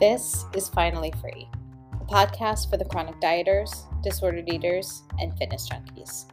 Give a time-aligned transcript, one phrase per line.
[0.00, 1.48] This is Finally Free,
[1.92, 6.26] a podcast for the chronic dieters, disordered eaters, and fitness junkies.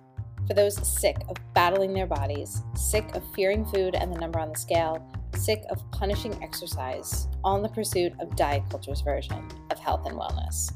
[0.47, 4.49] For those sick of battling their bodies, sick of fearing food and the number on
[4.49, 9.77] the scale, sick of punishing exercise, all in the pursuit of diet culture's version of
[9.77, 10.73] health and wellness.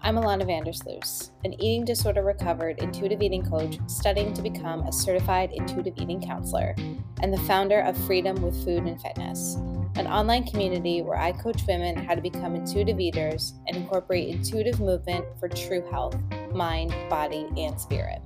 [0.00, 5.50] I'm Alana Vandersloos, an eating disorder recovered intuitive eating coach studying to become a certified
[5.52, 6.76] intuitive eating counselor,
[7.22, 9.56] and the founder of Freedom with Food and Fitness,
[9.96, 14.80] an online community where I coach women how to become intuitive eaters and incorporate intuitive
[14.80, 16.16] movement for true health,
[16.52, 18.20] mind, body, and spirit.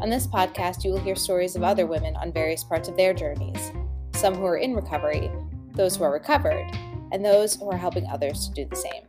[0.00, 3.14] On this podcast, you will hear stories of other women on various parts of their
[3.14, 3.70] journeys,
[4.14, 5.30] some who are in recovery,
[5.74, 6.68] those who are recovered,
[7.12, 9.04] and those who are helping others to do the same.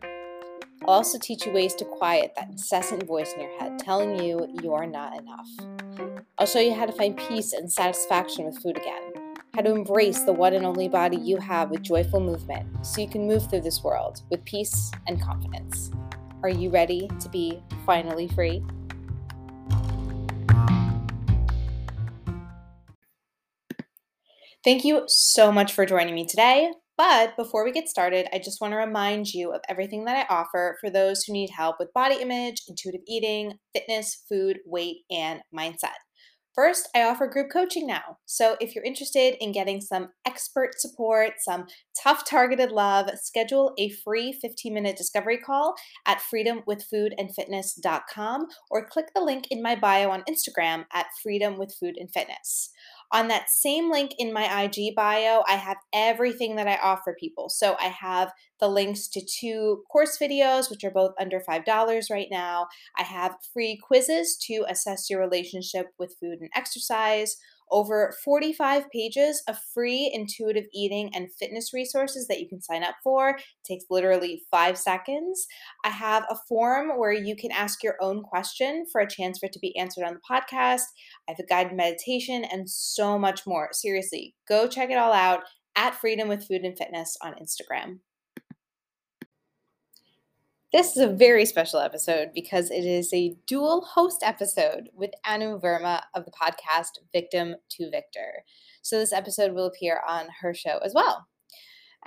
[0.83, 4.53] I'll also teach you ways to quiet that incessant voice in your head telling you
[4.61, 6.19] you are not enough.
[6.37, 9.13] I'll show you how to find peace and satisfaction with food again,
[9.55, 13.07] how to embrace the one and only body you have with joyful movement so you
[13.07, 15.91] can move through this world with peace and confidence.
[16.41, 18.63] Are you ready to be finally free?
[24.63, 26.71] Thank you so much for joining me today.
[26.97, 30.33] But before we get started, I just want to remind you of everything that I
[30.33, 35.41] offer for those who need help with body image, intuitive eating, fitness, food, weight, and
[35.55, 35.97] mindset.
[36.55, 38.19] First, I offer group coaching now.
[38.25, 41.65] So if you're interested in getting some expert support, some
[41.99, 45.73] tough targeted love, schedule a free 15 minute discovery call
[46.05, 52.69] at freedomwithfoodandfitness.com or click the link in my bio on Instagram at freedomwithfoodandfitness.
[53.13, 57.47] On that same link in my IG bio, I have everything that I offer people.
[57.47, 62.27] So I have the links to two course videos, which are both under $5 right
[62.31, 62.67] now.
[62.97, 67.37] I have free quizzes to assess your relationship with food and exercise
[67.73, 72.95] over 45 pages of free intuitive eating and fitness resources that you can sign up
[73.03, 73.31] for.
[73.31, 75.47] It takes literally five seconds.
[75.83, 79.47] I have a form where you can ask your own question for a chance for
[79.47, 80.83] it to be answered on the podcast.
[81.27, 83.69] I have a guided meditation and so much more.
[83.73, 85.41] Seriously, go check it all out
[85.75, 87.99] at Freedom with Food and Fitness on Instagram.
[90.73, 95.59] This is a very special episode because it is a dual host episode with Anu
[95.59, 98.43] Verma of the podcast Victim to Victor.
[98.81, 101.27] So, this episode will appear on her show as well.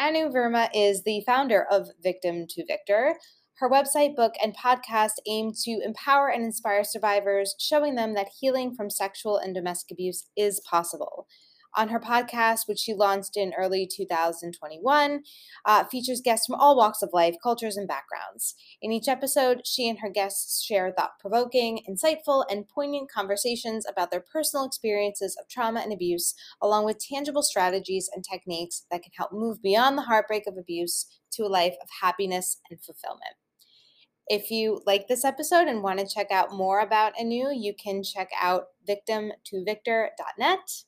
[0.01, 3.15] Anu Verma is the founder of Victim to Victor.
[3.59, 8.75] Her website, book, and podcast aim to empower and inspire survivors, showing them that healing
[8.75, 11.29] from sexual and domestic abuse is possible
[11.77, 15.23] on her podcast, which she launched in early 2021,
[15.65, 18.55] uh, features guests from all walks of life, cultures, and backgrounds.
[18.81, 24.11] In each episode, she and her guests share thought provoking, insightful, and poignant conversations about
[24.11, 29.13] their personal experiences of trauma and abuse, along with tangible strategies and techniques that can
[29.17, 33.37] help move beyond the heartbreak of abuse to a life of happiness and fulfillment.
[34.29, 38.03] If you like this episode and want to check out more about Anu, you can
[38.03, 40.85] check out victimtovictor.net.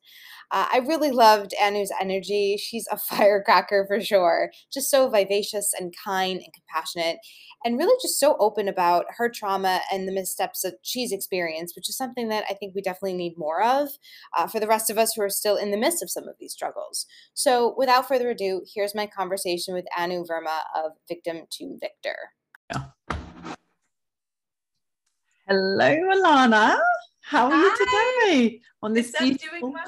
[0.51, 2.57] Uh, I really loved Anu's energy.
[2.57, 4.51] She's a firecracker for sure.
[4.73, 7.19] Just so vivacious and kind and compassionate,
[7.65, 11.89] and really just so open about her trauma and the missteps that she's experienced, which
[11.89, 13.89] is something that I think we definitely need more of
[14.37, 16.37] uh, for the rest of us who are still in the midst of some of
[16.41, 17.07] these struggles.
[17.35, 22.17] So, without further ado, here's my conversation with Anu Verma of Victim to Victor.
[22.73, 23.19] Yeah.
[25.49, 26.79] Hello, Alana.
[27.23, 27.63] How are Hi.
[27.63, 29.85] you today on this beautiful, well.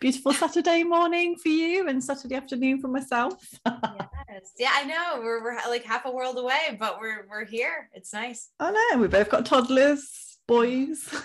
[0.00, 3.34] beautiful Saturday morning for you and Saturday afternoon for myself?
[3.66, 4.52] yes.
[4.58, 5.20] Yeah, I know.
[5.22, 7.90] We're, we're like half a world away, but we're we're here.
[7.92, 8.48] It's nice.
[8.58, 9.02] I know.
[9.02, 11.06] We both got toddlers, boys.
[11.12, 11.16] I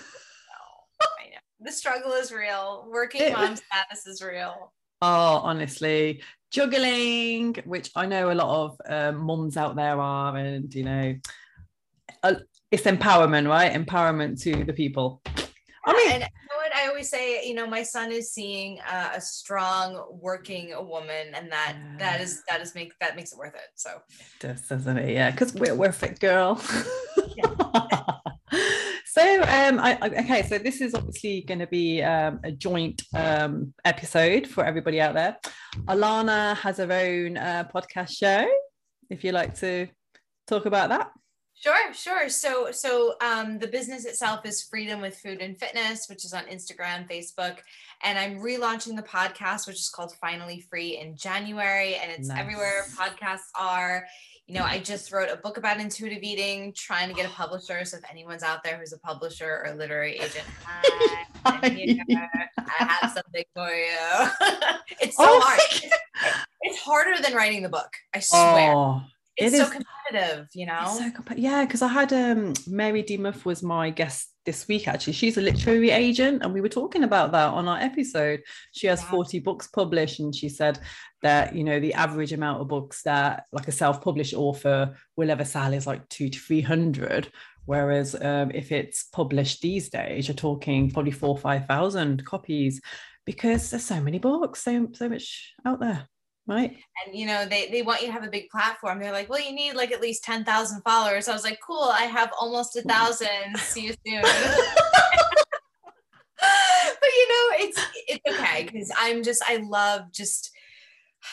[1.30, 1.38] know.
[1.60, 2.86] The struggle is real.
[2.90, 4.74] Working it, mom status is real.
[5.00, 10.74] Oh, honestly, juggling, which I know a lot of um, mums out there are, and
[10.74, 11.14] you know,
[12.70, 13.72] it's empowerment, right?
[13.72, 15.22] Empowerment to the people.
[15.88, 18.80] I mean, and you know what I always say, you know, my son is seeing
[18.80, 21.96] uh, a strong working woman, and that yeah.
[21.98, 23.70] that is that is make that makes it worth it.
[23.76, 25.14] So it does, doesn't it?
[25.14, 26.56] Yeah, because we're we're fit girl.
[29.06, 33.72] so um I, okay so this is obviously going to be um, a joint um
[33.84, 35.36] episode for everybody out there
[35.86, 38.46] alana has her own uh, podcast show
[39.10, 39.88] if you like to
[40.46, 41.10] talk about that
[41.58, 42.28] Sure, sure.
[42.28, 46.44] So, so um, the business itself is Freedom with Food and Fitness, which is on
[46.44, 47.56] Instagram, Facebook,
[48.02, 52.38] and I'm relaunching the podcast, which is called Finally Free in January, and it's nice.
[52.38, 54.04] everywhere podcasts are.
[54.46, 57.86] You know, I just wrote a book about intuitive eating, trying to get a publisher.
[57.86, 61.96] So, if anyone's out there who's a publisher or literary agent, hi, I'm here.
[62.58, 64.28] I have something for you.
[65.00, 65.60] it's so oh hard.
[66.60, 67.90] It's, harder than writing the book.
[68.14, 68.72] I swear.
[68.72, 69.02] Oh,
[69.36, 70.94] it's it so is- competitive, you know?
[70.98, 73.16] So compa- yeah, because I had um Mary D.
[73.16, 75.12] Muff was my guest this week actually.
[75.14, 78.40] She's a literary agent, and we were talking about that on our episode.
[78.72, 79.10] She has Yeah.
[79.10, 80.78] 40 books published, and she said
[81.22, 85.44] that you know the average amount of books that like a self-published author will ever
[85.44, 87.30] sell is like two to three hundred.
[87.64, 92.80] Whereas um, if it's published these days, you're talking probably four or five thousand copies
[93.24, 96.06] because there's so many books, so so much out there,
[96.46, 96.76] right?
[97.04, 99.40] and you know they they want you to have a big platform they're like well
[99.40, 102.82] you need like at least 10,000 followers i was like cool i have almost a
[102.82, 104.22] thousand see you soon
[106.40, 110.50] but you know it's it's okay because i'm just i love just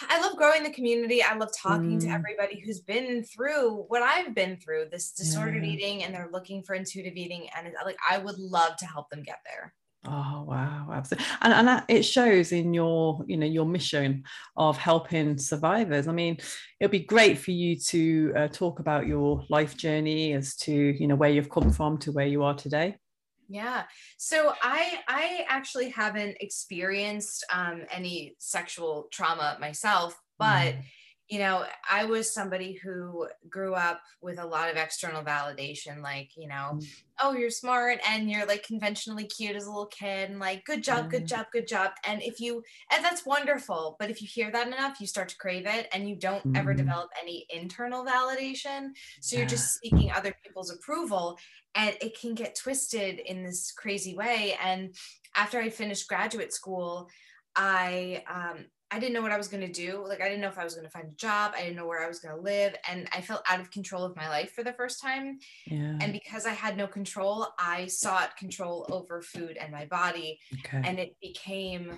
[0.09, 1.21] I love growing the community.
[1.21, 2.15] I love talking to Mm.
[2.15, 5.69] everybody who's been through what I've been through, this disordered Yeah.
[5.69, 7.47] eating, and they're looking for intuitive eating.
[7.55, 9.71] And like, I would love to help them get there.
[10.05, 14.23] Oh wow, absolutely, and and that, it shows in your you know your mission
[14.57, 16.09] of helping survivors.
[16.09, 16.37] I mean,
[16.81, 21.07] it'd be great for you to uh, talk about your life journey as to you
[21.07, 22.97] know where you've come from to where you are today.
[23.47, 23.83] Yeah.
[24.17, 30.83] So I I actually haven't experienced um, any sexual trauma myself, but Mm.
[31.29, 36.31] You know, I was somebody who grew up with a lot of external validation, like,
[36.35, 36.89] you know, Mm.
[37.21, 40.83] oh, you're smart and you're like conventionally cute as a little kid and like, good
[40.83, 41.91] job, good job, good job.
[42.05, 45.37] And if you, and that's wonderful, but if you hear that enough, you start to
[45.37, 46.77] crave it and you don't ever Mm.
[46.77, 48.89] develop any internal validation.
[49.21, 49.49] So you're Yeah.
[49.49, 51.37] just seeking other people's approval
[51.75, 54.55] and it can get twisted in this crazy way.
[54.61, 54.95] And
[55.35, 57.09] after I finished graduate school,
[57.55, 60.05] I, um, I didn't know what I was going to do.
[60.07, 61.53] Like, I didn't know if I was going to find a job.
[61.55, 62.75] I didn't know where I was going to live.
[62.87, 65.39] And I felt out of control of my life for the first time.
[65.65, 65.97] Yeah.
[65.99, 70.39] And because I had no control, I sought control over food and my body.
[70.59, 70.81] okay.
[70.87, 71.97] And it became,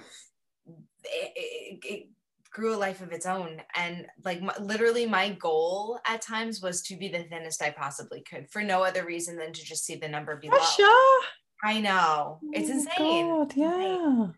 [1.03, 2.09] it, it, it
[2.53, 3.61] grew a life of its own.
[3.75, 8.21] And like, my, literally, my goal at times was to be the thinnest I possibly
[8.21, 10.55] could for no other reason than to just see the number below.
[10.55, 10.93] Russia.
[11.61, 12.39] I know.
[12.53, 13.27] It's Oh insane.
[13.27, 14.33] God, It's insane.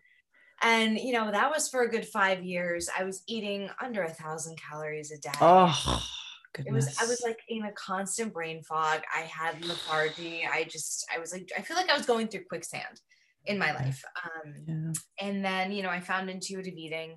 [0.62, 0.76] Yeah.
[0.76, 2.88] And you know, that was for a good five years.
[2.96, 5.30] I was eating under a thousand calories a day.
[5.40, 6.02] Oh
[6.54, 6.86] Goodness.
[6.86, 9.02] it was I was like in a constant brain fog.
[9.14, 10.46] I had lethargy.
[10.50, 13.00] I just I was like I feel like I was going through quicksand
[13.46, 14.02] in my life.
[14.24, 15.26] Um, yeah.
[15.26, 17.16] and then you know I found intuitive eating,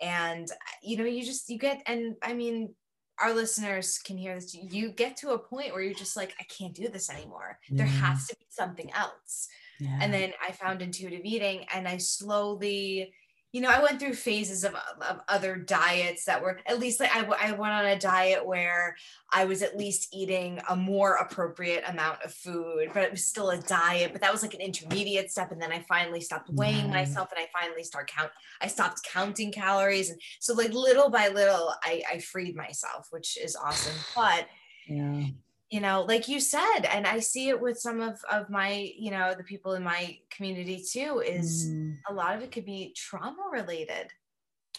[0.00, 0.48] and
[0.82, 2.74] you know you just you get and I mean
[3.20, 4.54] our listeners can hear this.
[4.54, 7.58] You get to a point where you're just like I can't do this anymore.
[7.70, 9.48] There has to be something else
[9.80, 9.98] yeah.
[10.00, 13.12] and then I found intuitive eating and I slowly
[13.50, 14.74] you know I went through phases of,
[15.08, 18.94] of other diets that were at least like I, I went on a diet where
[19.32, 23.48] I was at least eating a more appropriate amount of food but it was still
[23.50, 26.86] a diet but that was like an intermediate step and then I finally stopped weighing
[26.90, 27.06] Right.
[27.06, 28.30] myself and I finally start count
[28.60, 33.38] I stopped counting calories and so like little by little I, I freed myself which
[33.42, 34.46] is awesome but
[34.86, 35.24] yeah.
[35.70, 39.10] You know like you said and i see it with some of of my you
[39.10, 41.98] know the people in my community too is Mm.
[42.08, 44.10] a lot of it could be trauma related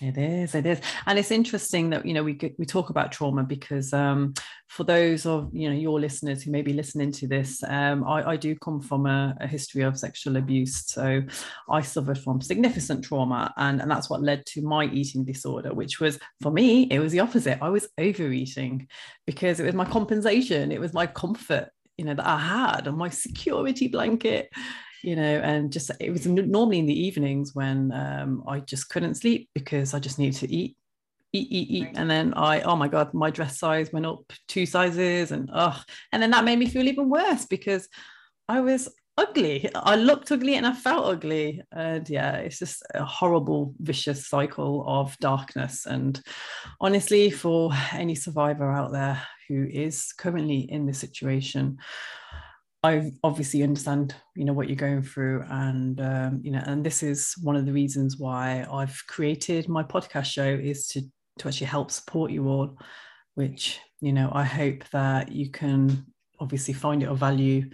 [0.01, 3.43] It is, it is, and it's interesting that you know we we talk about trauma
[3.43, 4.33] because um,
[4.67, 8.31] for those of you know your listeners who may be listening to this, um, I,
[8.31, 11.21] I do come from a, a history of sexual abuse, so
[11.69, 15.99] I suffered from significant trauma, and and that's what led to my eating disorder, which
[15.99, 17.57] was for me it was the opposite.
[17.61, 18.87] I was overeating
[19.25, 22.97] because it was my compensation, it was my comfort, you know, that I had, and
[22.97, 24.49] my security blanket
[25.03, 29.15] you know and just it was normally in the evenings when um, i just couldn't
[29.15, 30.75] sleep because i just needed to eat
[31.31, 31.83] eat eat eat.
[31.85, 31.97] Right.
[31.97, 35.79] and then i oh my god my dress size went up two sizes and oh
[36.11, 37.87] and then that made me feel even worse because
[38.47, 38.89] i was
[39.19, 39.69] ugly.
[39.75, 41.61] I looked ugly and i felt ugly.
[41.71, 45.85] And yeah it's just a horrible vicious cycle of darkness.
[45.85, 46.19] And
[46.79, 51.79] honestly for any survivor out there who is currently in this situation
[52.83, 57.03] I obviously understand, you know, what you're going through, and um, you know, and this
[57.03, 61.01] is one of the reasons why I've created my podcast show is to
[61.39, 62.77] to actually help support you all,
[63.35, 66.05] which you know I hope that you can
[66.39, 67.69] obviously find it of value,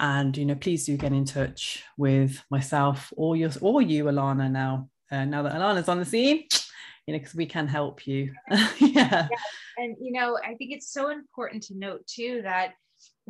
[0.00, 4.50] and you know, please do get in touch with myself or your or you, Alana.
[4.50, 6.48] Now, uh, now that Alana's on the scene,
[7.06, 8.32] you know, because we can help you.
[8.78, 9.28] yeah,
[9.80, 12.74] and you know i think it's so important to note too that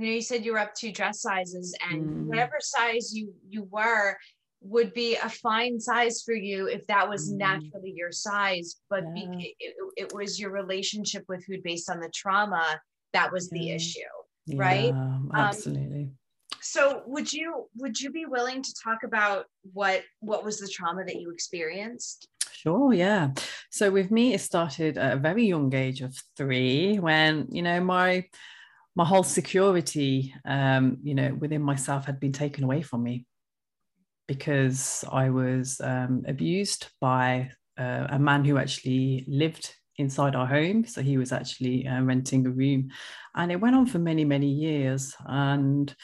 [0.01, 2.27] you know you said you were up two dress sizes and Mm.
[2.27, 4.17] whatever size you you were
[4.63, 7.39] would be a fine size for you if that was Mm.
[7.39, 9.13] naturally your size but Yeah.
[9.15, 12.81] be, it, it was your relationship with food based on the trauma
[13.13, 14.01] that was the issue
[14.55, 14.93] Right?
[14.95, 16.11] Yeah, absolutely.
[16.61, 21.05] so would you would you be willing to talk about what what was the trauma
[21.05, 23.31] that you experienced Sure, yeah.
[23.71, 27.81] So with me, it started at a very young age of three when, you know,
[27.81, 28.27] my
[28.97, 33.27] my whole security, um, you know, within myself had been taken away from me
[34.27, 40.85] because I was um, abused by uh, a man who actually lived inside our home.
[40.87, 42.91] So he was actually uh, renting a room.
[43.35, 45.15] And it went on for many, many years.
[45.27, 45.95] And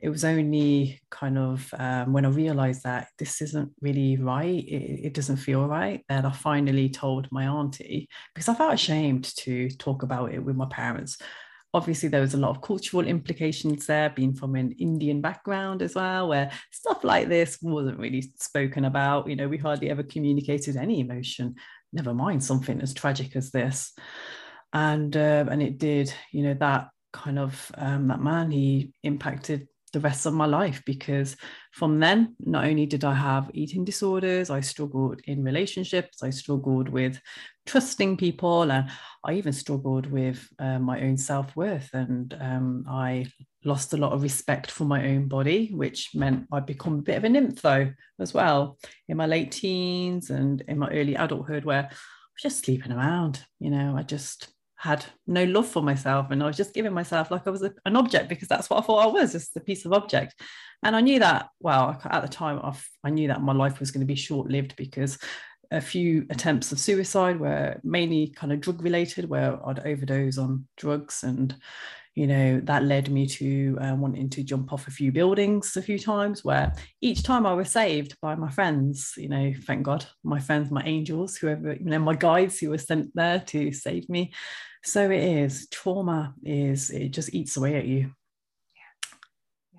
[0.00, 5.06] it was only kind of um, when I realized that this isn't really right, it,
[5.06, 9.68] it, doesn't feel right, that I finally told my auntie because I felt ashamed to
[9.70, 11.18] talk about it with my parents.
[11.74, 15.94] Obviously, there was a lot of cultural implications there, being from an Indian background as
[15.94, 19.28] well, where stuff like this wasn't really spoken about.
[19.28, 21.56] You know, we hardly ever communicated any emotion
[21.92, 23.94] never mind something as tragic as this
[24.72, 29.66] and uh, and it did you know that kind of um, that man he impacted
[29.90, 31.36] the rest of my life because
[31.72, 36.88] from then not only did i have eating disorders i struggled in relationships i struggled
[36.88, 37.20] with
[37.66, 38.90] trusting people and
[39.24, 43.26] i even struggled with uh, my own self-worth and um, i
[43.64, 47.16] lost a lot of respect for my own body which meant i'd become a bit
[47.16, 48.78] of a nympho as well
[49.08, 53.44] in my late teens and in my early adulthood where i was just sleeping around
[53.58, 57.32] you know i just had no love for myself and I was just giving myself
[57.32, 59.60] like I was a, an object because that's what I thought I was just a
[59.60, 60.40] piece of object.
[60.84, 63.90] And I knew that well at the time I, I knew that my life was
[63.90, 65.18] going to be short lived because
[65.70, 70.66] a few attempts of suicide were mainly kind of drug related where I'd overdose on
[70.76, 71.54] drugs and
[72.18, 75.82] you know that led me to uh, wanting to jump off a few buildings a
[75.82, 80.04] few times where each time i was saved by my friends you know thank god
[80.24, 84.08] my friends my angels whoever you know my guides who were sent there to save
[84.08, 84.32] me.
[84.84, 88.12] So it is trauma is it just eats away at you.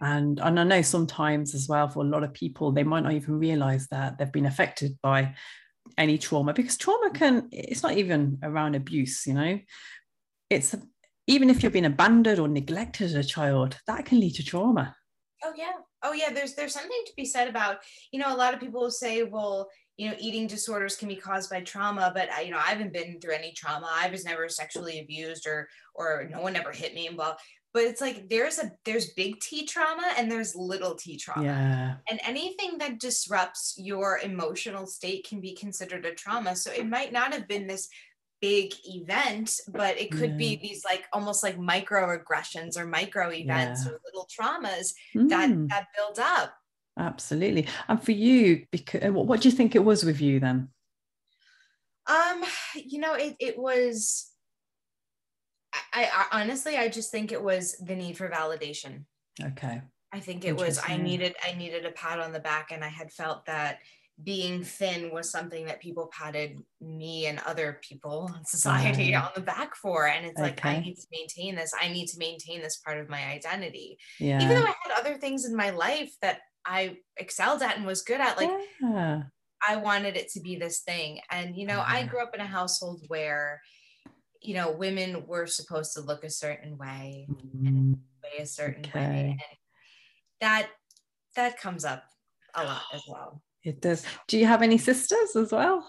[0.02, 3.12] And, and I know sometimes as well for a lot of people, they might not
[3.14, 5.36] even realize that they've been affected by
[5.98, 9.60] any trauma because trauma can, it's not even around abuse, you know,
[10.50, 10.74] it's
[11.30, 14.96] even if you've been abandoned or neglected as a child, that can lead to trauma.
[15.44, 15.74] Oh yeah.
[16.04, 16.34] Oh yeah.
[16.34, 17.78] There's there's something to be said about,
[18.12, 21.16] you know, a lot of people will say, well, you know, eating disorders can be
[21.16, 23.88] caused by trauma, but I, you know, I haven't been through any trauma.
[23.92, 27.36] I was never sexually abused or or no one ever hit me and blah.
[27.74, 31.44] But it's like there's a there's big T trauma and there's little T trauma.
[31.44, 31.96] Yeah.
[32.10, 36.56] And anything that disrupts your emotional state can be considered a trauma.
[36.56, 37.88] So it might not have been this
[38.42, 40.38] big event, but it could yeah.
[40.38, 43.92] be these like almost like microaggressions or micro events yeah.
[43.92, 45.30] or little traumas mm.
[45.30, 46.54] that that build up.
[46.98, 47.68] Absolutely.
[47.88, 50.70] And for you, because uh, what do you think it was with you then?
[52.08, 52.44] Um,
[52.76, 54.32] you know, it it was
[55.94, 59.06] I, I honestly I just think it was the need for validation.
[59.42, 59.82] Okay.
[60.12, 62.88] I think it was I needed I needed a pat on the back and I
[62.88, 63.80] had felt that
[64.24, 69.42] being thin was something that people patted me and other people in society on the
[69.42, 70.08] back for.
[70.08, 70.50] And it's okay.
[70.50, 71.74] like, I need to maintain this.
[71.80, 73.98] I need to maintain this part of my identity.
[74.20, 74.42] Yeah.
[74.42, 78.02] Even though I had other things in my life that I excelled at and was
[78.02, 79.24] good at, like, yeah.
[79.68, 81.20] I wanted it to be this thing.
[81.32, 81.86] And, you know, yeah.
[81.88, 83.62] I grew up in a household where,
[84.42, 87.68] you know, women were supposed to look a certain way mm-hmm.
[87.68, 89.00] and way a certain okay.
[89.00, 89.30] way.
[89.32, 89.58] And
[90.42, 90.70] that,
[91.36, 92.04] that comes up
[92.56, 93.42] a lot as well.
[93.70, 94.04] It does.
[94.28, 95.86] Do you have any sisters as well?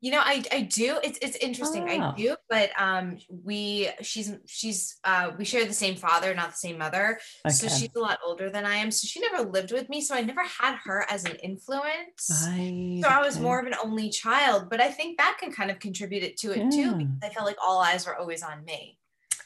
[0.00, 0.98] You know, I, I do.
[1.04, 1.84] It's it's interesting.
[1.88, 1.92] Oh.
[1.92, 6.56] I do, but um, we she's she's uh, we share the same father, not the
[6.56, 7.20] same mother.
[7.46, 7.54] Okay.
[7.54, 8.90] So she's a lot older than I am.
[8.90, 10.00] So she never lived with me.
[10.00, 12.46] So I never had her as an influence.
[12.46, 13.00] Right.
[13.02, 13.44] So I was okay.
[13.44, 14.70] more of an only child.
[14.70, 16.70] But I think that can kind of contribute to it yeah.
[16.70, 18.98] too, because I felt like all eyes were always on me.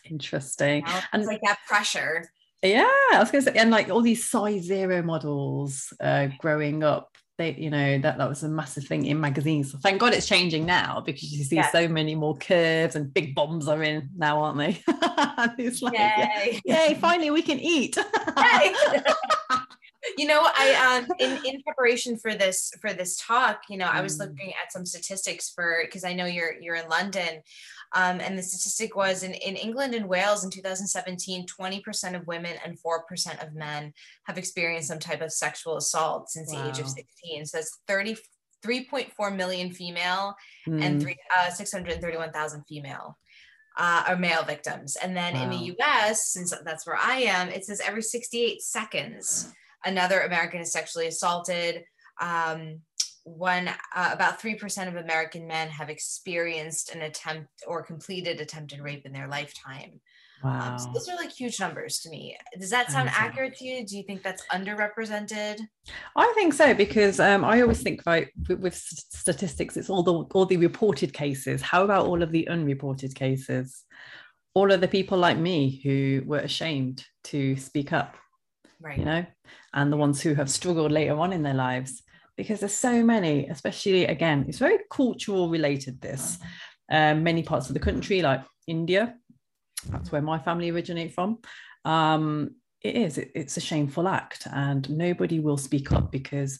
[0.08, 0.86] Interesting.
[0.86, 1.00] You know?
[1.12, 2.30] And like that pressure.
[2.62, 7.13] Yeah, I was gonna say, and like all these size zero models uh, growing up
[7.38, 10.26] they you know that that was a massive thing in magazines so thank god it's
[10.26, 11.70] changing now because you see yeah.
[11.70, 14.80] so many more curves and big bombs are in now aren't they
[15.58, 16.60] it's like yay.
[16.64, 17.96] Yeah, yay finally we can eat
[20.18, 24.00] you know i um in in preparation for this for this talk you know i
[24.00, 24.20] was mm.
[24.20, 27.42] looking at some statistics for because i know you're you're in london
[27.94, 32.56] um, and the statistic was in, in England and Wales in 2017, 20% of women
[32.64, 33.92] and 4% of men
[34.24, 36.62] have experienced some type of sexual assault since wow.
[36.62, 37.46] the age of 16.
[37.46, 38.16] So that's 30,
[38.66, 40.34] 3.4 million female
[40.68, 40.82] mm.
[40.82, 43.16] and three, uh, 631,000 female
[43.78, 44.96] uh, or male victims.
[44.96, 45.44] And then wow.
[45.44, 49.52] in the US, since that's where I am, it says every 68 seconds,
[49.84, 51.84] another American is sexually assaulted.
[52.20, 52.80] Um,
[53.24, 59.04] one uh, about 3% of american men have experienced an attempt or completed attempted rape
[59.06, 60.00] in their lifetime
[60.60, 60.92] Um, so Wow.
[60.94, 62.36] those are like huge numbers to me.
[62.60, 63.24] Does that sound Amazing.
[63.24, 63.86] accurate to you?
[63.86, 65.58] Do you think that's underrepresented?
[66.16, 70.14] I think so because um, I always think about with, with statistics, it's all the
[70.34, 71.62] all the reported cases.
[71.62, 73.84] How about all of the unreported cases?
[74.54, 78.16] All of the people like me who were ashamed to speak up,
[78.80, 78.98] Right.
[78.98, 79.26] you know,
[79.72, 82.02] and the ones who have struggled later on in their lives
[82.36, 86.00] because there's so many, especially again, it's very cultural related.
[86.00, 86.38] This
[86.90, 89.14] um, many parts of the country, like India,
[89.90, 91.38] that's where my family originate from.
[91.84, 92.50] Um,
[92.82, 96.58] it is, it- it's a shameful act, and nobody will speak up because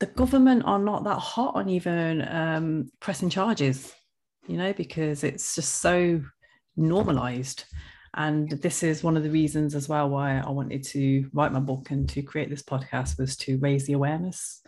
[0.00, 3.92] the government are not that hot on even um, pressing charges,
[4.46, 6.20] you know, because it's just so
[6.76, 7.64] normalized.
[8.16, 11.60] And this is one of the reasons as well why I wanted to write my
[11.60, 14.62] book and to create this podcast was to raise the awareness,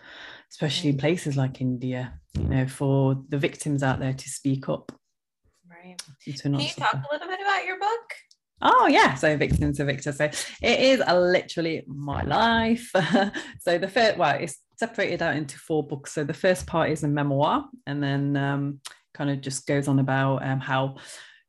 [0.51, 4.93] especially in places like India, you know, for the victims out there to speak up.
[5.67, 5.97] Right.
[6.25, 8.13] Can you talk a little bit about your book?
[8.61, 10.13] Oh yeah, so victim to victor.
[10.13, 12.91] So it is literally my life.
[13.61, 16.13] so the first, well, it's separated out into four books.
[16.13, 18.81] So the first part is a memoir, and then um,
[19.15, 20.97] kind of just goes on about um, how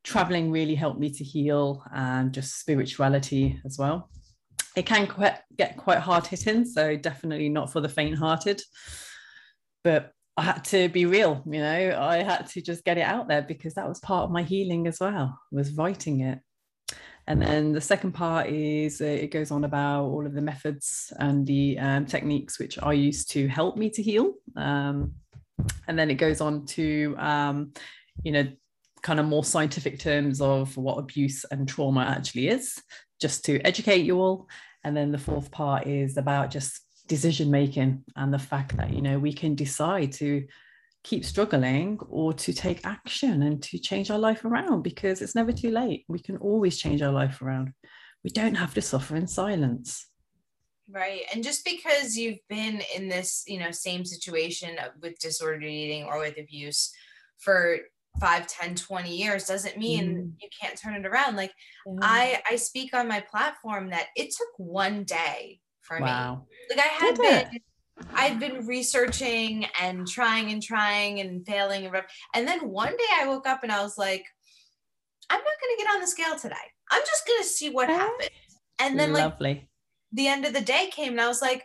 [0.09, 4.09] traveling really helped me to heal and just spirituality as well.
[4.75, 8.61] It can quite, get quite hard hitting, so definitely not for the faint-hearted.
[9.83, 11.97] But I had to be real, you know.
[11.99, 14.87] I had to just get it out there because that was part of my healing
[14.87, 15.37] as well.
[15.51, 16.39] Was writing it.
[17.27, 21.13] And then the second part is uh, it goes on about all of the methods
[21.19, 24.33] and the um, techniques which I use to help me to heal.
[24.55, 25.13] Um,
[25.87, 27.73] and then it goes on to, um,
[28.23, 28.47] you know,
[29.01, 32.81] kind of more scientific terms of what abuse and trauma actually is,
[33.21, 34.47] just to educate you all.
[34.83, 39.01] And then the fourth part is about just decision making and the fact that, you
[39.01, 40.45] know, we can decide to
[41.03, 45.51] keep struggling or to take action and to change our life around because it's never
[45.51, 46.05] too late.
[46.07, 47.73] We can always change our life around.
[48.23, 50.07] We don't have to suffer in silence.
[50.91, 51.21] Right.
[51.33, 56.19] And just because you've been in this, you know, same situation with disordered eating or
[56.19, 56.91] with abuse
[57.37, 57.79] for
[58.19, 60.33] 5, 10, 20 years doesn't mean Mm.
[60.41, 61.35] you can't turn it around.
[61.35, 61.53] Like
[62.01, 66.05] I I speak on my platform that it took one day for me.
[66.05, 67.51] Like I had Did it?
[67.51, 67.59] been
[68.13, 73.11] I'd been researching and trying and trying and failing and rep- and then one day
[73.19, 74.25] I woke up and I was like,
[75.29, 76.55] I'm not gonna get on the scale today.
[76.91, 78.29] I'm just gonna see what happens.
[78.79, 79.69] And then like Lovely.
[80.13, 81.63] the end of the day came and I was like,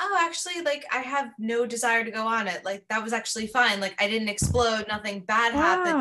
[0.00, 2.64] oh, actually, like I have no desire to go on it.
[2.64, 3.80] Like that was actually fine.
[3.80, 5.94] Like I didn't explode, nothing bad happened.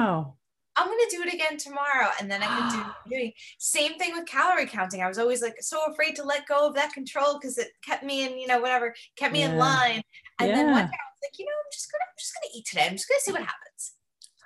[0.76, 2.08] I'm gonna do it again tomorrow.
[2.20, 5.04] And then I could do doing same thing with calorie counting.
[5.04, 8.04] I was always like so afraid to let go of that control because it kept
[8.04, 10.02] me in, you know, whatever, kept me in line.
[10.40, 12.52] And then one day I was like, you know, I'm just gonna I'm just gonna
[12.56, 12.86] eat today.
[12.88, 13.94] I'm just gonna see what happens.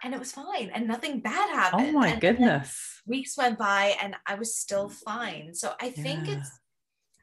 [0.04, 1.88] And it was fine and nothing bad oh happened.
[1.96, 3.02] Oh my And goodness.
[3.08, 5.54] weeks went by and I was still fine.
[5.56, 6.36] So I think Yeah.
[6.40, 6.52] it's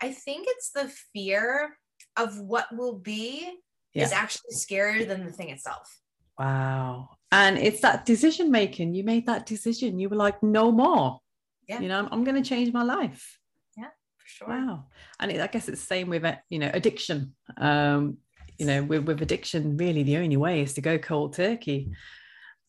[0.00, 1.76] I think it's the fear
[2.16, 3.48] of what will be
[3.94, 6.00] is actually scarier than the thing itself.
[6.38, 7.10] Wow.
[7.30, 8.94] And it's that decision making.
[8.94, 9.98] You made that decision.
[9.98, 11.20] You were like, no more.
[11.68, 11.80] Yeah.
[11.80, 13.38] You know, I'm, I'm going to change my life.
[13.76, 14.48] Yeah, for sure.
[14.48, 14.86] Wow.
[15.20, 17.34] And it, I guess it's the same with, uh, you know, addiction.
[17.56, 18.18] Um,
[18.58, 21.90] you know, with, with addiction, really the only way is to go cold turkey.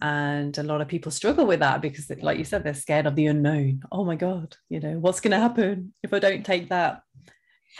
[0.01, 3.15] And a lot of people struggle with that because, like you said, they're scared of
[3.15, 3.81] the unknown.
[3.91, 7.01] Oh my God, you know, what's going to happen if I don't take that?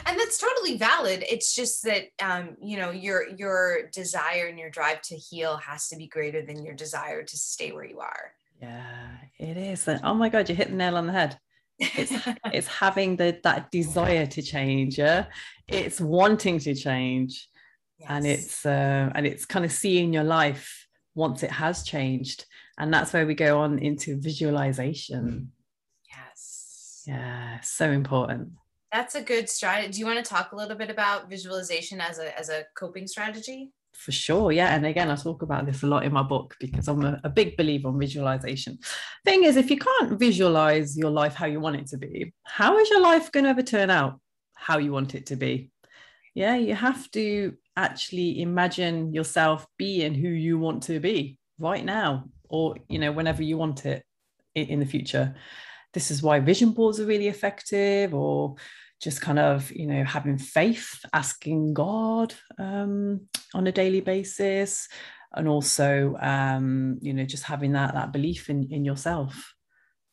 [0.05, 1.23] And that's totally valid.
[1.29, 5.87] It's just that um, you know, your your desire and your drive to heal has
[5.89, 8.31] to be greater than your desire to stay where you are.
[8.61, 9.07] Yeah,
[9.39, 9.87] it is.
[10.03, 11.39] Oh my God, you hit the nail on the head.
[11.79, 12.11] It's
[12.53, 14.97] it's having the that desire to change.
[14.97, 15.25] Yeah,
[15.67, 17.47] it's wanting to change.
[18.07, 22.45] and it's uh, and it's kind of seeing your life once it has changed
[22.77, 25.51] and that's where we go on into visualization
[26.09, 27.03] yes.
[27.07, 28.49] yeah so important
[28.95, 29.91] That's a good strategy.
[29.91, 33.07] Do you want to talk a little bit about visualization as a as a coping
[33.07, 33.71] strategy?
[33.93, 36.89] for sure yeah and again i talk about this a lot in my book because
[36.89, 38.77] i'm a, a big believer on visualization
[39.23, 42.77] thing is if you can't visualize your life how you want it to be how
[42.77, 44.19] is your life going to ever turn out
[44.53, 45.71] how you want it to be
[46.33, 52.25] yeah you have to actually imagine yourself being who you want to be right now
[52.49, 54.03] or you know whenever you want it
[54.55, 55.33] in, in the future
[55.95, 58.55] this is why vision boards are really effective or
[59.01, 64.87] just kind of you know having faith asking god um, on a daily basis
[65.33, 69.53] and also um, you know just having that that belief in in yourself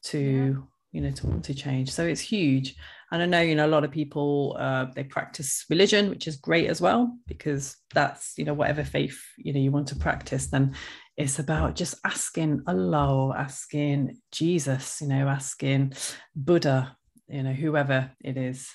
[0.02, 1.90] to you know to want to change.
[1.90, 2.76] So it's huge.
[3.10, 6.36] And I know, you know, a lot of people uh, they practice religion, which is
[6.36, 10.46] great as well, because that's, you know, whatever faith, you know, you want to practice,
[10.46, 10.74] then
[11.18, 15.92] it's about just asking Allah, asking Jesus, you know, asking
[16.34, 16.96] Buddha,
[17.32, 18.68] you know, whoever it is,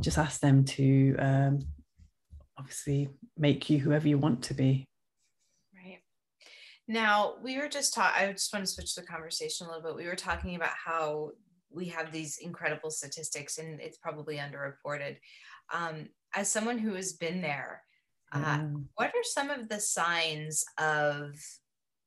[0.00, 1.60] just ask them to um,
[2.58, 4.88] obviously make you whoever you want to be.
[5.74, 5.98] Right.
[6.88, 9.96] Now, we were just talking, I just want to switch the conversation a little bit.
[9.96, 11.32] We were talking about how
[11.70, 15.16] we have these incredible statistics and it's probably underreported.
[15.72, 17.82] Um, as someone who has been there,
[18.32, 18.84] uh, mm.
[18.94, 21.34] what are some of the signs of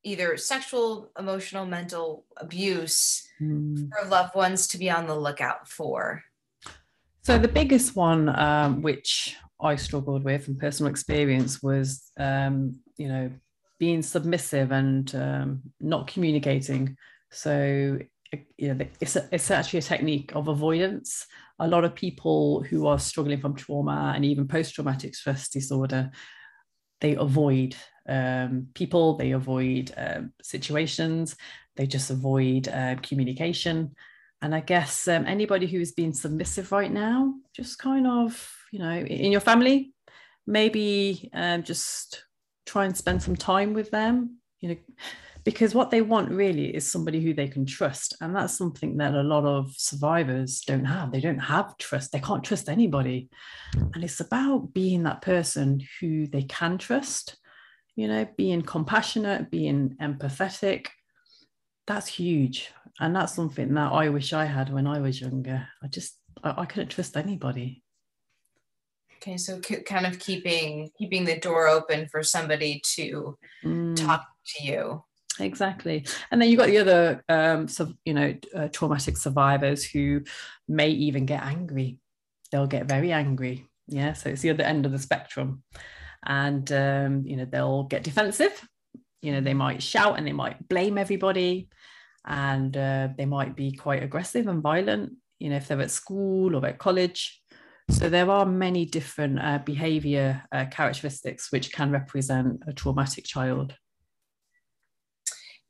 [0.03, 3.89] either sexual, emotional, mental abuse mm.
[3.89, 6.23] for loved ones to be on the lookout for?
[7.23, 13.07] So, the biggest one, um, which I struggled with from personal experience, was, um, you
[13.07, 13.31] know,
[13.79, 16.97] being submissive and um, not communicating.
[17.31, 17.99] So,
[18.57, 21.25] you know, it's, a, it's actually a technique of avoidance.
[21.59, 26.11] A lot of people who are struggling from trauma and even post traumatic stress disorder,
[27.01, 27.75] they avoid
[28.07, 31.35] um, people, they avoid uh, situations,
[31.75, 33.95] they just avoid uh, communication.
[34.41, 38.79] And I guess um, anybody who is being submissive right now, just kind of, you
[38.79, 39.93] know, in your family,
[40.45, 42.25] maybe um, just
[42.65, 44.75] try and spend some time with them, you know,
[45.45, 48.15] because what they want really is somebody who they can trust.
[48.21, 51.11] And that's something that a lot of survivors don't have.
[51.11, 53.29] They don't have trust, they can't trust anybody.
[53.93, 57.37] And it's about being that person who they can trust
[57.95, 60.87] you know, being compassionate, being empathetic,
[61.85, 62.71] that's huge.
[62.99, 65.67] And that's something that I wish I had when I was younger.
[65.83, 67.83] I just, I, I couldn't trust anybody.
[69.17, 73.95] Okay, so kind of keeping keeping the door open for somebody to mm.
[73.95, 75.03] talk to you.
[75.39, 80.21] Exactly, and then you've got the other, um, so, you know, uh, traumatic survivors who
[80.67, 81.99] may even get angry.
[82.51, 83.65] They'll get very angry.
[83.87, 85.63] Yeah, so it's the other end of the spectrum
[86.25, 88.67] and um, you know they'll get defensive.
[89.21, 91.69] You know they might shout and they might blame everybody.
[92.25, 95.11] And uh, they might be quite aggressive and violent
[95.43, 97.41] you know if they're at school or at college.
[97.89, 103.75] So there are many different uh, behavior uh, characteristics which can represent a traumatic child.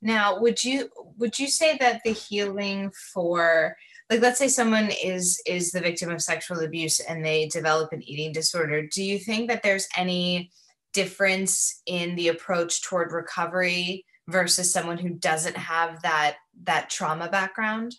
[0.00, 3.76] Now would you would you say that the healing for
[4.10, 8.02] like let's say someone is is the victim of sexual abuse and they develop an
[8.02, 8.86] eating disorder.
[8.86, 10.50] Do you think that there's any
[10.92, 17.94] difference in the approach toward recovery versus someone who doesn't have that that trauma background?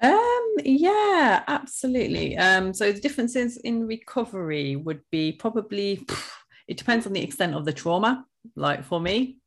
[0.00, 2.36] Um yeah absolutely.
[2.36, 6.06] Um so the differences in recovery would be probably
[6.68, 9.38] it depends on the extent of the trauma like for me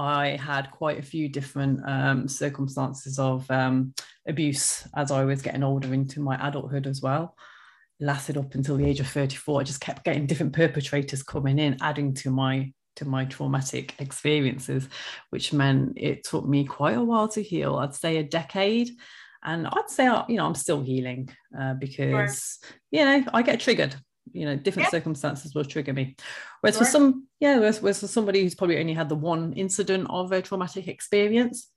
[0.00, 3.92] I had quite a few different um, circumstances of um,
[4.26, 7.36] abuse as I was getting older into my adulthood as well.
[8.00, 9.60] Lasted up until the age of 34.
[9.60, 14.88] I just kept getting different perpetrators coming in, adding to my to my traumatic experiences,
[15.28, 17.76] which meant it took me quite a while to heal.
[17.76, 18.90] I'd say a decade.
[19.44, 22.78] And I'd say, you know, I'm still healing uh, because, sure.
[22.90, 23.96] you know, I get triggered
[24.32, 24.90] you know different yep.
[24.90, 26.16] circumstances will trigger me
[26.60, 26.84] whereas sure.
[26.84, 30.32] for some yeah whereas, whereas for somebody who's probably only had the one incident of
[30.32, 31.70] a traumatic experience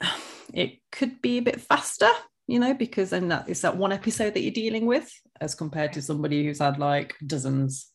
[0.54, 2.08] it could be a bit faster
[2.46, 5.10] you know because then that is that one episode that you're dealing with
[5.40, 7.88] as compared to somebody who's had like dozens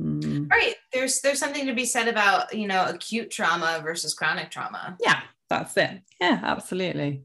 [0.00, 0.50] mm.
[0.50, 4.96] right there's there's something to be said about you know acute trauma versus chronic trauma
[5.00, 7.24] yeah that's it yeah absolutely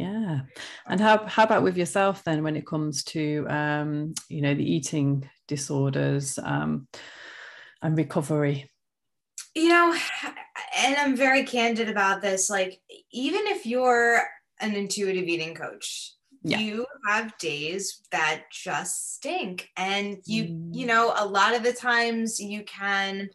[0.00, 0.40] yeah
[0.88, 4.64] and how, how about with yourself then when it comes to um, you know the
[4.64, 6.88] eating disorders um,
[7.82, 8.70] and recovery
[9.54, 9.96] you know
[10.78, 12.80] and i'm very candid about this like
[13.12, 14.22] even if you're
[14.60, 16.58] an intuitive eating coach yeah.
[16.58, 20.68] you have days that just stink and you mm.
[20.72, 23.28] you know a lot of the times you can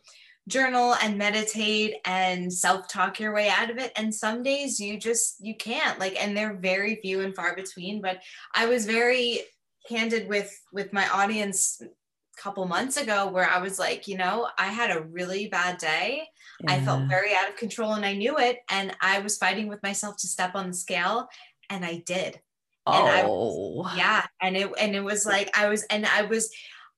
[0.48, 3.92] journal and meditate and self-talk your way out of it.
[3.96, 8.02] And some days you just you can't like and they're very few and far between
[8.02, 8.20] but
[8.54, 9.42] i was very
[9.88, 14.48] candid with with my audience a couple months ago where i was like you know
[14.58, 16.28] i had a really bad day.
[16.62, 16.74] Yeah.
[16.74, 18.60] i felt very out of control and i knew it.
[18.70, 21.28] And i was fighting with myself to step on the scale
[21.70, 22.40] and i did.
[22.88, 23.84] And oh.
[23.84, 24.26] I, yeah.
[24.42, 26.52] And it and it was like i was and i was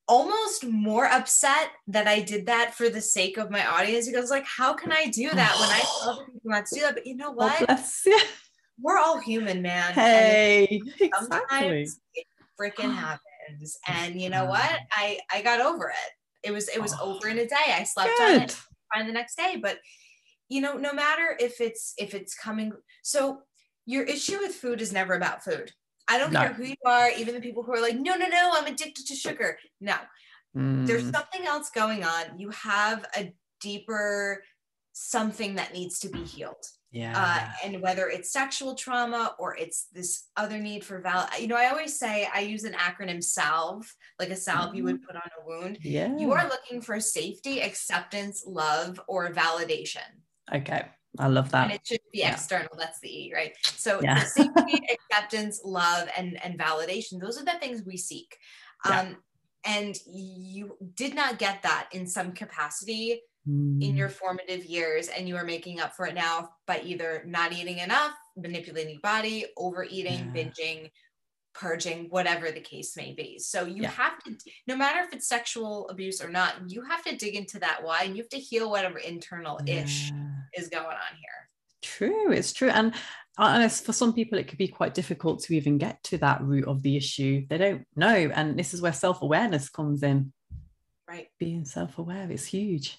[0.07, 4.45] almost more upset that I did that for the sake of my audience because like
[4.45, 6.95] how can I do that when I tell people not to do that?
[6.95, 7.65] But you know what?
[7.67, 8.21] Oh,
[8.81, 9.93] We're all human, man.
[9.93, 10.81] Hey,
[11.19, 11.87] sometimes exactly.
[12.13, 12.27] it
[12.59, 13.77] freaking happens.
[13.87, 14.79] And you know what?
[14.91, 16.47] I I got over it.
[16.47, 17.55] It was it was oh, over in a day.
[17.73, 18.35] I slept good.
[18.35, 18.59] on it
[18.93, 19.57] fine the next day.
[19.61, 19.79] But
[20.49, 23.41] you know, no matter if it's if it's coming so
[23.85, 25.71] your issue with food is never about food.
[26.07, 26.39] I don't No.
[26.41, 29.05] care who you are, even the people who are like, no, no, no, I'm addicted
[29.07, 29.57] to sugar.
[29.81, 29.95] No,
[30.53, 32.39] there's Mm, something else going on.
[32.39, 34.43] You have a deeper
[34.93, 36.55] something that needs to be healed.
[36.95, 37.51] Uh, yeah.
[37.63, 41.67] and whether it's sexual trauma or it's this other need for val, you know, I
[41.69, 45.45] always say I use an acronym SALVE, like a salve you would put on a
[45.45, 45.77] wound.
[45.83, 46.11] yeah.
[46.17, 50.07] You are looking for safety, acceptance, love, or validation.
[50.51, 50.85] okay.
[51.19, 51.65] I love that.
[51.65, 52.34] and it should be yeah.
[52.34, 54.23] external that's the e right so Yeah.
[54.23, 58.38] safety acceptance love and and validation those are the things we seek
[58.86, 58.99] Yeah.
[59.01, 59.17] um
[59.65, 65.25] and you did not get that in some capacity Mm, in your formative years and
[65.25, 69.45] you are making up for it now by either not eating enough manipulating your body
[69.56, 70.91] overeating binging
[71.63, 73.89] purging whatever the case may be so you Yeah.
[74.03, 74.29] have to
[74.71, 78.03] no matter if it's sexual abuse or not you have to dig into that why
[78.03, 80.59] and you have to heal whatever internal ish yeah.
[80.61, 81.39] is going on here
[81.83, 82.69] True, it's true.
[82.69, 82.93] And
[83.37, 86.65] honest, for some people, it could be quite difficult to even get to that root
[86.67, 87.45] of the issue.
[87.49, 88.15] They don't know.
[88.33, 90.33] And this is where self awareness comes in.
[91.07, 92.97] right Being self aware is huge.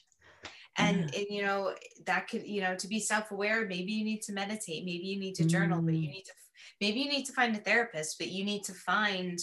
[0.78, 1.74] and, and you know
[2.06, 5.34] that could you know to be self-aware maybe you need to meditate maybe you need
[5.34, 6.12] to journal but you Mm.
[6.16, 6.36] need to
[6.80, 9.38] maybe you need to find a therapist but you need to find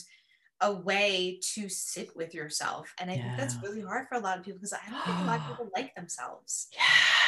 [0.62, 4.38] a way to sit with yourself and i think that's really hard for a lot
[4.38, 6.82] of people because i don't think a lot of people like themselves Yeah,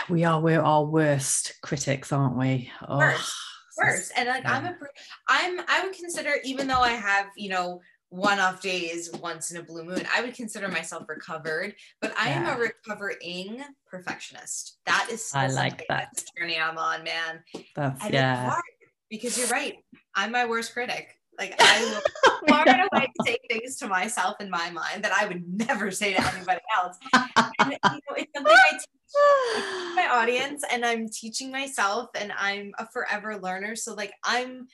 [0.10, 0.40] we are.
[0.40, 2.72] We're our worst critics, aren't we?
[2.88, 3.34] Oh, Worst,
[3.78, 4.72] worse and like i'm yeah.
[4.72, 4.90] a per-
[5.28, 9.64] i'm i would consider even though i have you know one-off days once in a
[9.64, 15.32] blue moon i would consider myself recovered but i am a recovering perfectionist that is
[15.36, 16.24] I like that.
[16.38, 17.44] journey i'm on man
[17.76, 18.56] That's and yeah.
[19.10, 19.76] Because you're right.
[20.16, 21.14] I'm my worst critic.
[21.40, 25.28] Like i will far and away say things to myself in my mind that i
[25.28, 26.98] would never say to anybody else?
[27.60, 32.72] And you know, it's something i teach my audience and I'm teaching myself and I'm
[32.78, 33.76] a forever learner.
[33.76, 34.68] So like I'm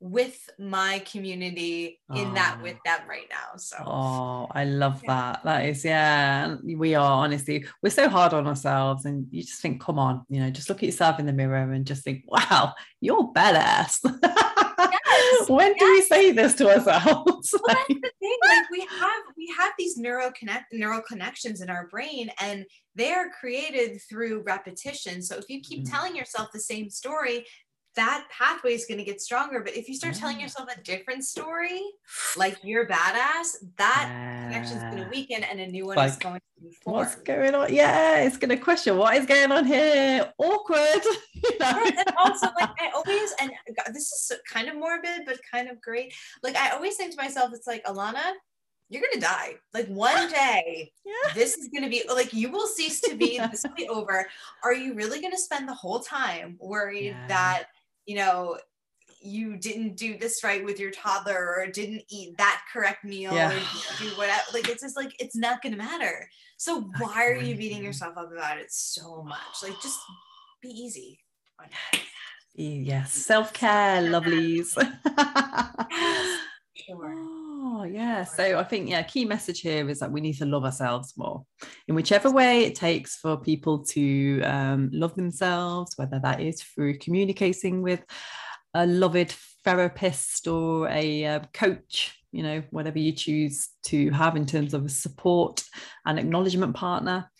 [0.00, 3.56] with my community in that with them right now.
[3.58, 5.32] So Oh, I love Yeah.
[5.32, 5.44] that.
[5.44, 9.80] That is, yeah, we are honestly, we're so hard on ourselves, and you just think,
[9.80, 12.72] come on, you know, just look at yourself in the mirror and just think, wow,
[13.00, 13.98] you're badass.
[15.48, 17.52] when do we say this to ourselves?
[17.52, 18.38] well, that's the thing.
[18.48, 23.12] Like we have we have these neural connect neural connections in our brain and they
[23.12, 25.22] are created through repetition.
[25.22, 25.90] So if you keep Mhm.
[25.90, 27.46] telling yourself the same story,
[27.96, 29.60] that pathway is going to get stronger.
[29.60, 31.80] But if you start telling yourself a different story,
[32.36, 36.40] like you're badass, that connection's going to weaken and a new one Like, is going
[36.40, 37.72] to be What's going on?
[37.72, 40.32] Yeah, it's going to question what is going on here.
[40.38, 41.02] Awkward.
[41.34, 41.84] you know?
[41.84, 43.50] And also like I always and
[43.92, 46.12] this is kind of morbid but kind of great.
[46.42, 48.32] Like I always think to myself, it's like Alana,
[48.88, 49.54] you're gonna die.
[49.72, 51.32] Like one day, Yeah.
[51.34, 53.40] this is gonna be like you will cease to be.
[53.50, 54.26] This will be over.
[54.62, 57.26] Are you really gonna spend the whole time worried Yeah.
[57.28, 57.64] that
[58.10, 58.58] you know?
[59.22, 63.50] You didn't do this right with your toddler, or didn't eat that correct meal, Yeah.
[63.52, 63.60] or
[63.98, 64.40] do whatever.
[64.54, 66.26] Like it's just like it's not gonna matter.
[66.56, 69.62] So why are you beating yourself up about it so much?
[69.62, 69.98] Like just
[70.62, 71.18] be easy.
[71.60, 71.66] on
[72.54, 74.72] Yes, self care, lovelies.
[76.86, 77.36] Sure.
[77.62, 78.24] Oh, yeah.
[78.24, 81.44] So I think, yeah, key message here is that we need to love ourselves more
[81.88, 86.96] in whichever way it takes for people to um, love themselves, whether that is through
[87.00, 88.02] communicating with
[88.72, 94.46] a loved therapist or a uh, coach, you know, whatever you choose to have in
[94.46, 95.62] terms of a support
[96.06, 97.30] and acknowledgement partner.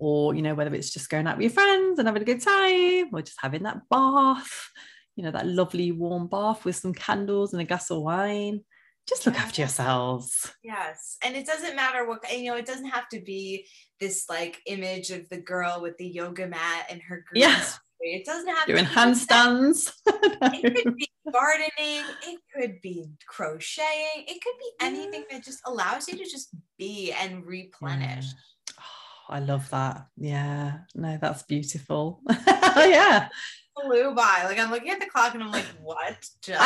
[0.00, 2.42] Or, you know, whether it's just going out with your friends and having a good
[2.42, 4.70] time or just having that bath,
[5.14, 8.62] you know, that lovely warm bath with some candles and a glass of wine
[9.10, 10.50] just look after yourselves.
[10.62, 11.18] Yes.
[11.22, 13.66] And it doesn't matter what, you know, it doesn't have to be
[13.98, 17.62] this like image of the girl with the yoga mat and her green Yeah.
[18.02, 19.92] It doesn't have Doing to handstands.
[20.06, 26.08] It could be gardening, it could be crocheting, it could be anything that just allows
[26.08, 28.24] you to just be and replenish.
[28.78, 30.06] Oh, I love that.
[30.16, 30.78] Yeah.
[30.94, 32.22] No, that's beautiful.
[32.46, 33.28] yeah.
[33.78, 34.44] Flew by.
[34.44, 36.16] Like I'm looking at the clock and I'm like, what?
[36.40, 36.62] Just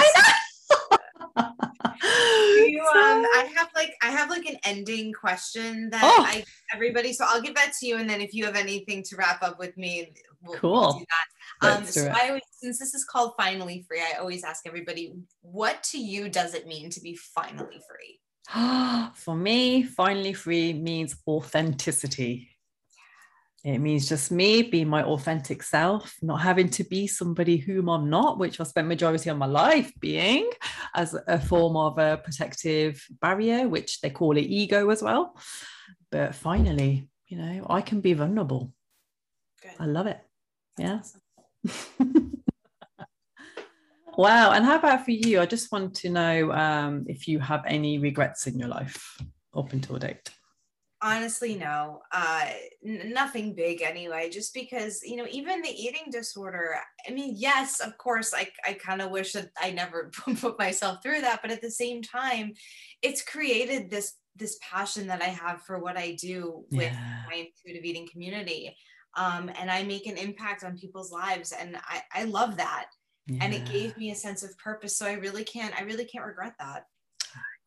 [2.68, 6.24] you, um, I have like I have like an ending question that Oh.
[6.26, 7.12] I everybody.
[7.12, 9.58] So I'll give that to you, and then if you have anything to wrap up
[9.58, 10.92] with me, we'll, we'll Cool.
[10.98, 11.04] do
[11.60, 11.76] that.
[11.78, 12.12] Um, so.
[12.14, 16.28] I always, since this is called finally free, I always ask everybody, what to you
[16.28, 18.20] does it mean to be finally free?
[19.14, 22.50] For me, finally free means authenticity.
[23.64, 28.10] It means just me being my authentic self, not having to be somebody whom I'm
[28.10, 30.50] not, which I spent majority of my life being
[30.94, 35.34] as a form of a protective barrier, which they call it ego as well.
[36.10, 38.70] But finally, you know, I can be vulnerable.
[39.62, 39.72] Good.
[39.80, 40.20] I love it.
[40.78, 41.00] Yeah.
[41.64, 42.32] Awesome.
[44.16, 44.52] Wow.
[44.52, 45.40] And how about for you?
[45.40, 49.20] I just want to know um, if you have any regrets in your life
[49.56, 50.30] up until date.
[51.04, 52.00] Honestly, no.
[52.10, 52.46] Uh,
[52.82, 54.30] n- nothing big anyway.
[54.30, 56.76] Just because you know, even the eating disorder.
[57.06, 61.02] I mean, yes, of course, I I kind of wish that I never put myself
[61.02, 62.54] through that, but at the same time,
[63.02, 67.22] it's created this this passion that I have for what I do with yeah.
[67.28, 68.74] my intuitive eating community.
[69.14, 72.86] Um, and I make an impact on people's lives, and I I love that.
[73.26, 73.44] Yeah.
[73.44, 74.96] And it gave me a sense of purpose.
[74.96, 76.86] So I really can't I really can't regret that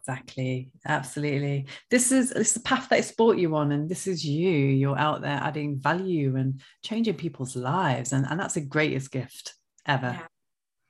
[0.07, 4.25] exactly absolutely this is it's the path that it's brought you on and this is
[4.25, 9.11] you you're out there adding value and changing people's lives and, and that's the greatest
[9.11, 10.27] gift ever yeah.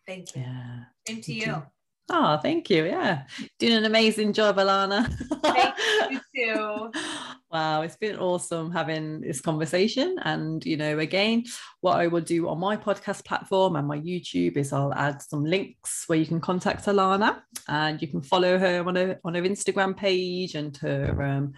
[0.06, 1.64] thank you yeah same to you
[2.10, 2.86] Oh, thank you.
[2.86, 3.24] Yeah.
[3.60, 5.14] Doing an amazing job, Alana.
[5.44, 7.34] thank you too.
[7.52, 10.18] Wow, it's been awesome having this conversation.
[10.24, 11.46] And, you know, again,
[11.82, 15.46] what I will do on my podcast platform and my YouTube is I'll add some
[15.46, 19.42] links where you can contact Alana and you can follow her on her on her
[19.42, 21.54] Instagram page and her um,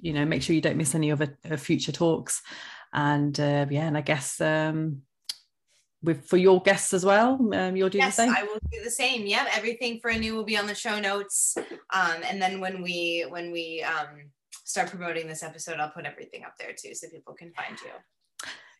[0.00, 2.42] you know, make sure you don't miss any of her, her future talks.
[2.92, 5.02] And uh, yeah, and I guess um
[6.04, 7.38] with for your guests as well.
[7.54, 8.34] Um, you'll do yes, the same.
[8.36, 9.26] I will do the same.
[9.26, 11.56] Yep, everything for Anu will be on the show notes.
[11.56, 14.30] Um, and then when we when we um,
[14.64, 17.90] start promoting this episode, I'll put everything up there too, so people can find you.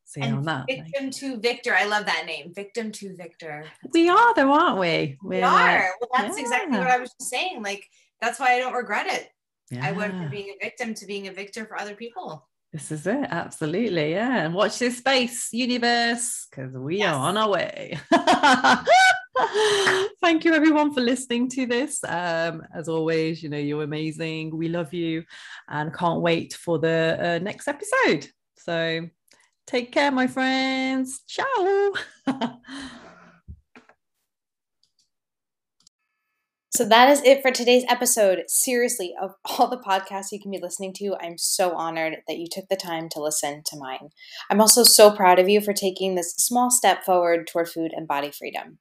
[0.05, 0.66] See and on that.
[0.68, 1.75] Victim to Victor.
[1.75, 2.53] I love that name.
[2.55, 3.66] Victim to Victor.
[3.92, 5.18] We are though, aren't we?
[5.23, 5.90] We're, we are.
[6.01, 6.42] Well, that's yeah.
[6.42, 7.62] exactly what I was just saying.
[7.62, 7.88] Like
[8.20, 9.29] that's why I don't regret it.
[9.70, 9.87] Yeah.
[9.87, 12.47] I went from being a victim to being a victor for other people.
[12.73, 13.27] This is it.
[13.31, 14.11] Absolutely.
[14.11, 14.44] Yeah.
[14.44, 17.14] And watch this space, universe, because we yes.
[17.14, 17.99] are on our way.
[20.20, 22.03] Thank you, everyone, for listening to this.
[22.05, 24.57] Um, as always, you know, you're amazing.
[24.57, 25.25] We love you
[25.68, 28.29] and can't wait for the uh, next episode.
[28.57, 29.09] So
[29.66, 31.23] take care, my friends.
[31.27, 31.92] Ciao.
[36.77, 38.42] So that is it for today's episode.
[38.49, 42.49] Seriously, of all the podcasts you can be listening to, I'm so honored that you
[42.51, 44.09] took the time to listen to mine.
[44.51, 48.09] I'm also so proud of you for taking this small step forward toward food and
[48.09, 48.81] body freedom.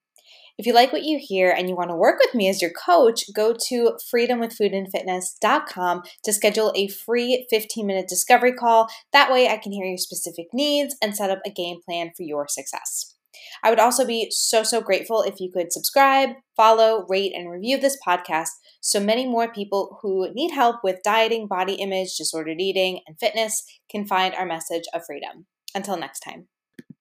[0.58, 2.72] If you like what you hear and you want to work with me as your
[2.72, 8.88] coach, go to freedomwithfoodandfitness.com to schedule a free 15 minute discovery call.
[9.12, 12.22] That way, I can hear your specific needs and set up a game plan for
[12.24, 13.16] your success.
[13.63, 17.80] I would also be so, so grateful if you could subscribe, follow, rate, and review
[17.80, 23.00] this podcast so many more people who need help with dieting, body image, disordered eating,
[23.08, 25.46] and fitness can find our message of freedom.
[25.74, 26.48] Until next time.